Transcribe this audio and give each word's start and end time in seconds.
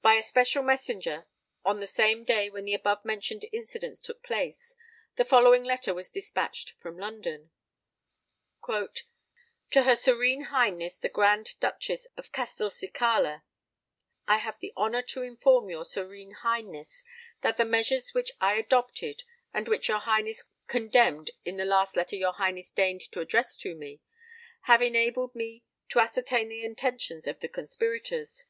By 0.00 0.14
a 0.14 0.22
special 0.22 0.62
messenger, 0.62 1.26
on 1.64 1.80
the 1.80 1.86
same 1.88 2.22
day 2.22 2.48
when 2.50 2.66
the 2.66 2.72
above 2.74 3.04
mentioned 3.04 3.46
incidents 3.50 4.00
took 4.00 4.22
place, 4.22 4.76
the 5.16 5.24
following 5.24 5.64
letter 5.64 5.92
was 5.92 6.08
despatched 6.08 6.70
from 6.78 6.96
London:— 6.96 7.50
"TO 8.64 9.82
HER 9.82 9.96
SERENE 9.96 10.44
HIGHNESS 10.52 10.98
THE 10.98 11.08
GRAND 11.08 11.58
DUCHESS 11.58 12.06
OF 12.16 12.30
CASTELCICALA. 12.30 13.42
"I 14.28 14.36
have 14.36 14.60
the 14.60 14.72
honour 14.76 15.02
to 15.02 15.22
inform 15.22 15.68
your 15.68 15.84
Serene 15.84 16.30
Highness 16.30 17.02
that 17.40 17.56
the 17.56 17.64
measures 17.64 18.14
which 18.14 18.30
I 18.40 18.54
adopted 18.54 19.24
(and 19.52 19.66
which 19.66 19.88
your 19.88 19.98
Highness 19.98 20.44
condemned 20.68 21.32
in 21.44 21.56
the 21.56 21.64
last 21.64 21.96
letter 21.96 22.14
your 22.14 22.34
Highness 22.34 22.70
deigned 22.70 23.00
to 23.10 23.18
address 23.18 23.56
to 23.56 23.74
me) 23.74 24.00
have 24.70 24.80
enabled 24.80 25.34
me 25.34 25.64
to 25.88 25.98
ascertain 25.98 26.48
the 26.50 26.62
intentions 26.62 27.26
of 27.26 27.40
the 27.40 27.48
conspirators. 27.48 28.44